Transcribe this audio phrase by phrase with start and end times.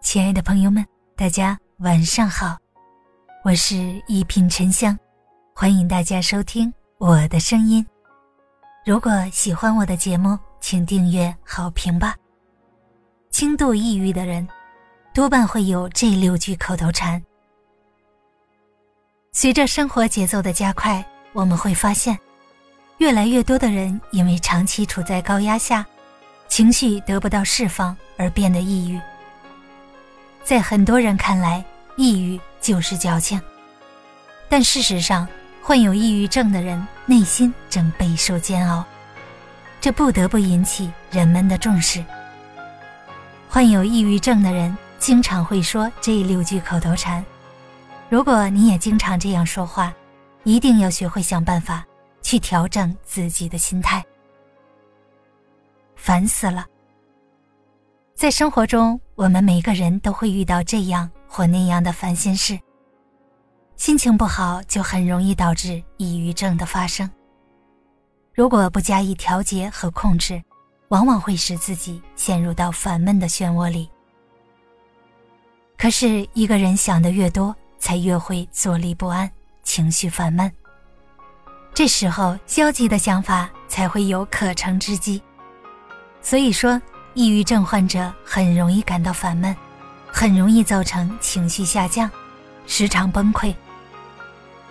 [0.00, 0.84] 亲爱的朋友们，
[1.16, 2.56] 大家晚上好，
[3.44, 4.96] 我是一品沉香，
[5.54, 7.84] 欢迎大家收听我的声音。
[8.86, 12.14] 如果喜欢我的节目，请订阅好评吧。
[13.30, 14.48] 轻度抑郁的人，
[15.12, 17.22] 多半会有这六句口头禅。
[19.32, 22.18] 随着生活节奏的加快，我们会发现，
[22.98, 25.84] 越来越多的人因为长期处在高压下，
[26.48, 28.98] 情绪得不到释放而变得抑郁。
[30.44, 31.64] 在很多人看来，
[31.96, 33.40] 抑郁就是矫情，
[34.48, 35.28] 但事实上，
[35.62, 38.84] 患有抑郁症的人内心正备受煎熬，
[39.80, 42.02] 这不得不引起人们的重视。
[43.48, 47.24] 患有抑郁症的人经常会说这六句口头禅，
[48.08, 49.92] 如果你也经常这样说话，
[50.44, 51.84] 一定要学会想办法
[52.22, 54.02] 去调整自己的心态。
[55.94, 56.66] 烦死了！
[58.18, 62.58] 在生活中，我们每个人都会遇到这样或那样的烦心事。
[63.76, 67.08] 心情不好就很容易导致抑郁症的发生。
[68.34, 70.42] 如果不加以调节和控制，
[70.88, 73.88] 往往会使自己陷入到烦闷的漩涡里。
[75.76, 79.30] 可是，一个人想的越多，才越会坐立不安，
[79.62, 80.52] 情绪烦闷。
[81.72, 85.22] 这时候，消极的想法才会有可乘之机。
[86.20, 86.82] 所以说。
[87.18, 89.52] 抑郁症患者很容易感到烦闷，
[90.06, 92.08] 很容易造成情绪下降，
[92.64, 93.52] 时常崩溃。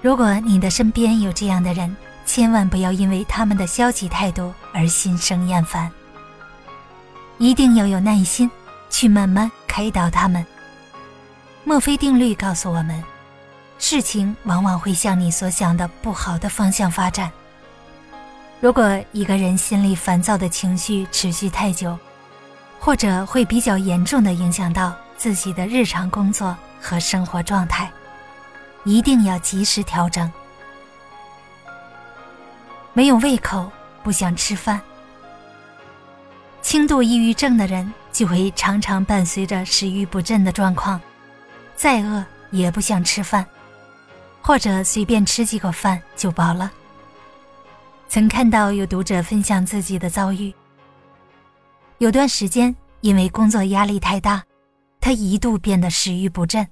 [0.00, 5.88] 如果你的身边有这样的人，千万不要因为他们的消极态度而心生厌烦，
[7.38, 8.50] 一定要有耐心
[8.90, 10.44] 去慢慢开导他们。
[11.62, 13.00] 墨菲定律告诉我们，
[13.78, 17.30] 事情往往会向你所想的不好的方向发展。
[18.58, 21.96] 如果一个人心里烦躁的情绪持续太久，
[22.84, 27.88] 或者会比较严重的影响到自己的日常工作和生活状态，
[28.82, 30.30] 一定要及时调整。
[32.92, 33.70] 没有胃口，
[34.02, 34.80] 不想吃饭。
[36.60, 41.00] 轻度抑郁症的人就会常常伴随着食欲不振的状况，
[41.76, 43.46] 再饿也不想吃饭，
[44.40, 46.72] 或者随便吃几口饭就饱了。
[48.08, 50.52] 曾看到有读者分享自己的遭遇。
[51.98, 54.42] 有段时间，因为工作压力太大，
[55.00, 56.66] 他一度变得食欲不振。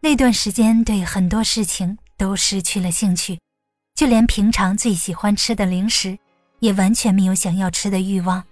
[0.00, 3.38] 那段时间，对很多事情都失去了兴趣，
[3.94, 6.18] 就连平常最喜欢吃的零食，
[6.60, 8.42] 也完全没有想要吃的欲望。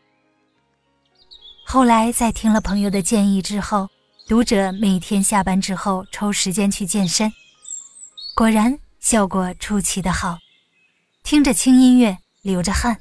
[1.64, 3.88] 后来，在听了朋友的建议之后，
[4.28, 7.32] 读者每天下班之后抽时间去健身，
[8.34, 10.38] 果然效果出奇的好，
[11.22, 12.98] 听着轻音乐，流着汗。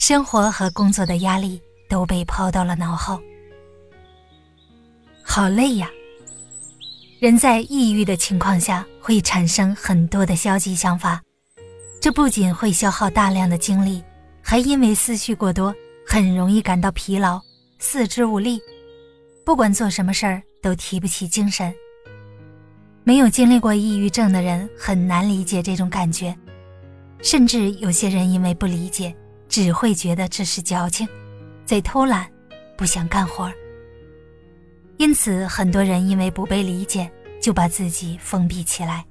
[0.00, 3.20] 生活和工作的压力都被抛到了脑后，
[5.22, 5.90] 好累呀！
[7.20, 11.22] 人在抑郁的情况下会产生很多的消极想法，
[12.00, 14.02] 这不仅会消耗大量的精力，
[14.42, 15.74] 还因为思绪过多，
[16.06, 17.40] 很容易感到疲劳、
[17.78, 18.60] 四肢无力，
[19.44, 21.74] 不管做什么事儿都提不起精神。
[23.04, 26.36] 没有经历过抑郁症的人很难理解这种感觉，
[27.22, 29.14] 甚至有些人因为不理解。
[29.46, 31.06] 只会觉得这是矫情，
[31.64, 32.30] 在偷懒，
[32.76, 33.50] 不想干活。
[34.96, 37.10] 因此，很多人因为不被理解，
[37.40, 39.04] 就把自己封闭起来。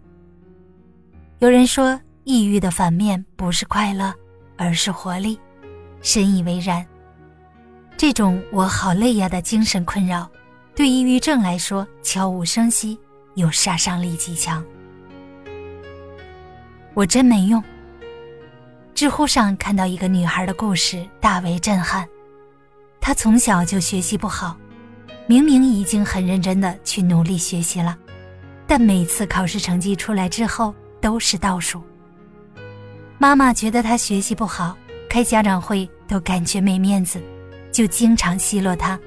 [1.40, 4.14] 有人说，抑郁的反面不是快乐，
[4.58, 5.38] 而是活力，
[6.02, 6.86] 深以为然。
[7.97, 10.30] 这种“我好累呀”的精神困扰，
[10.75, 12.97] 对抑郁症来说悄无声息，
[13.35, 14.64] 又杀伤力极强。
[16.94, 17.62] 我真没用。
[18.94, 22.08] 知乎上看到一个女孩的故事，大为震撼。
[23.06, 24.56] 他从小就学习不好，
[25.28, 27.97] 明明已经很认真的去努力学习了，
[28.66, 31.84] 但每次考试成绩出来之后都是倒数。
[33.18, 34.74] 妈妈觉得他学习不好，
[35.09, 37.22] 开家长会都感觉没面子，
[37.74, 38.97] 就经常奚落他：“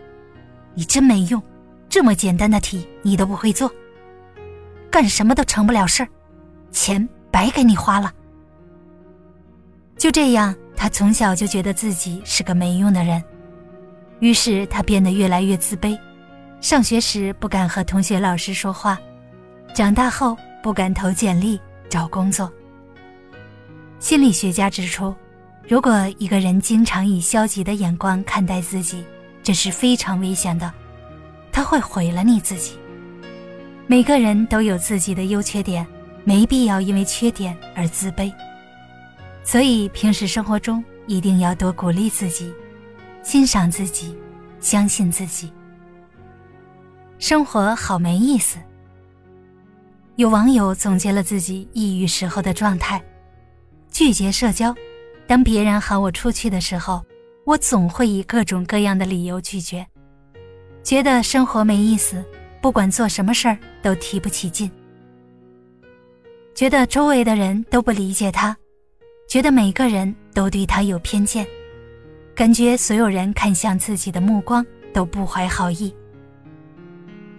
[0.77, 1.43] 你真没用，
[1.89, 3.73] 这么简单的题你都不会做，
[4.91, 6.09] 干什么都成不了事儿，
[6.71, 8.13] 钱白给你花了。”
[9.97, 13.25] 就这样，他从小就觉得自己是个没用的人，
[14.21, 15.99] 于是他变得越来越自卑。
[16.61, 18.99] 上学时不敢和同学、老师说话，
[19.75, 22.51] 长大后不敢投简历找工作。
[23.99, 25.15] 心理学家指出，
[25.69, 29.05] 如果一个人经常以消极的眼光看待自己，
[29.43, 30.73] 这是非常危险的，
[31.53, 32.79] 他会毁了你自己。
[33.87, 35.87] 每个人都有自己的优缺点，
[36.25, 38.33] 没必要因为缺点而自卑。
[39.45, 42.53] 所以，平时生活中一定要多鼓励自己，
[43.27, 44.17] 欣赏自己，
[44.61, 45.51] 相信自己。
[47.19, 48.57] 生活好没意思。
[50.15, 53.03] 有网友总结了自己抑郁时候的状态：
[53.91, 54.73] 拒绝社交。
[55.27, 57.05] 当别人喊我出去的时候，
[57.45, 59.85] 我总会以各种各样的理由拒绝，
[60.85, 62.25] 觉得生活没意思，
[62.63, 64.71] 不管做什么事儿都提不起劲，
[66.55, 68.57] 觉得周围的人都不理解他，
[69.29, 71.45] 觉得每个人都对他有偏见，
[72.37, 75.93] 感觉所有人看向自己的目光都不怀好意。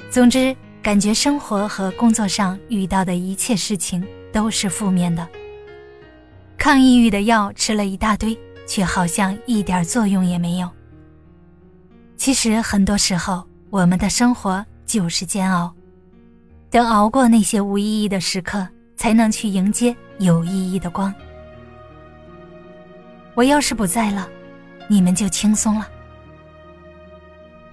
[0.10, 4.04] 总之，感觉生活和工作上遇到的一切事情
[4.34, 5.28] 都是负面的。
[6.58, 8.36] 抗抑郁的药吃了一大堆，
[8.66, 10.68] 却好像一点作用也没有。
[12.16, 15.72] 其实很多时候，我们的生活就是煎熬，
[16.72, 21.14] 等熬过那些无意义的时刻，才能去迎接有意义的光。
[23.36, 24.28] 我要是不在了，
[24.88, 25.88] 你们就轻松了。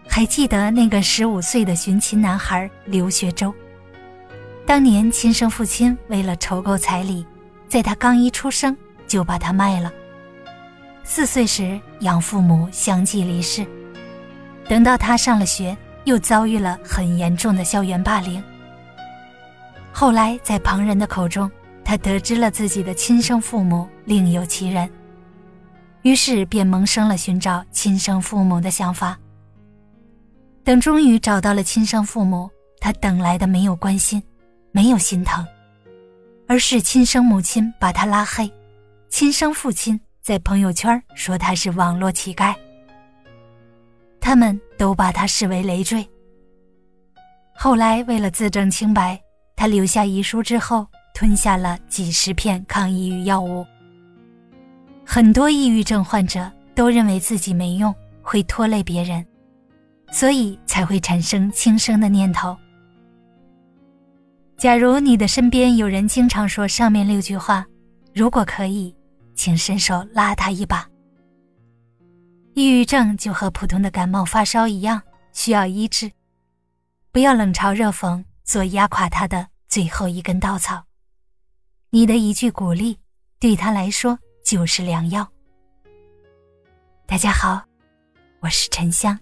[0.08, 3.52] 还记得那个十五岁的寻亲男孩刘学周，
[4.66, 7.26] 当年亲生父亲为了筹够彩礼。
[7.66, 8.76] 在他刚一出生，
[9.08, 9.92] 就把他卖了。
[11.02, 13.66] 四岁时，养父母相继离世。
[14.68, 18.40] 等到他上了学，又遭遇了很严重的校园霸凌。
[19.92, 21.50] 后来，在旁人的口中，
[21.84, 24.88] 他得知了自己的亲生父母另有其人，
[26.04, 29.18] 于是便萌生了寻找亲生父母的想法。
[30.62, 32.48] 等终于找到了亲生父母，
[32.78, 34.22] 他等来的没有关心，
[34.70, 35.44] 没有心疼。
[36.46, 38.52] 而是亲生母亲把他拉黑，
[39.08, 42.54] 亲生父亲在朋友圈说他是网络乞丐，
[44.20, 46.06] 他们都把他视为累赘。
[47.54, 49.18] 后来为了自证清白，
[49.56, 53.64] 他留下遗书之后，吞下了几十片抗抑郁药物。
[55.06, 59.24] 很多抑郁症患者都认为自己没用，会拖累别人，
[60.10, 62.56] 所以才会产生轻生的念头。
[64.56, 67.66] 假如你的身边有人经常说上面六句话，
[68.14, 68.94] 如果可以，
[69.34, 70.88] 请伸手拉他一把。
[72.54, 75.02] 抑郁症就和普通的感冒发烧一样，
[75.32, 76.10] 需要医治。
[77.12, 80.84] 不要冷嘲热讽，做压垮他的最后一根稻草。
[81.90, 82.98] 你的一句鼓励，
[83.38, 85.26] 对他来说就是良药。
[87.06, 87.64] 大家好，
[88.40, 89.18] 我是沉香，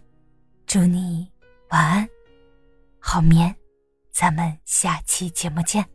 [0.67, 1.31] 祝你
[1.71, 2.09] 晚安，
[2.99, 3.55] 好眠。
[4.11, 5.89] 咱们下期节目见。